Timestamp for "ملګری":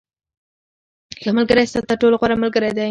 1.37-1.63, 2.43-2.71